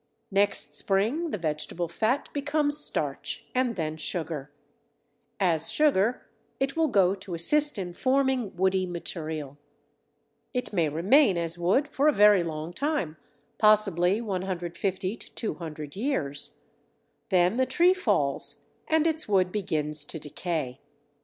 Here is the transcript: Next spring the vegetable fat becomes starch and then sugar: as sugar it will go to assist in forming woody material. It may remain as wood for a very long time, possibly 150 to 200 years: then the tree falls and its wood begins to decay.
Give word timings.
Next 0.31 0.73
spring 0.75 1.29
the 1.29 1.37
vegetable 1.37 1.87
fat 1.87 2.27
becomes 2.33 2.75
starch 2.79 3.45
and 3.53 3.75
then 3.75 3.97
sugar: 3.97 4.51
as 5.39 5.71
sugar 5.71 6.25
it 6.59 6.75
will 6.75 6.87
go 6.87 7.13
to 7.13 7.35
assist 7.35 7.77
in 7.77 7.93
forming 7.93 8.55
woody 8.55 8.87
material. 8.87 9.59
It 10.55 10.73
may 10.73 10.89
remain 10.89 11.37
as 11.37 11.59
wood 11.59 11.87
for 11.87 12.07
a 12.07 12.11
very 12.13 12.41
long 12.41 12.73
time, 12.73 13.17
possibly 13.59 14.21
150 14.21 15.15
to 15.17 15.31
200 15.35 15.95
years: 15.95 16.57
then 17.29 17.57
the 17.57 17.67
tree 17.67 17.93
falls 17.93 18.63
and 18.87 19.05
its 19.05 19.27
wood 19.27 19.51
begins 19.51 20.03
to 20.05 20.17
decay. 20.17 20.79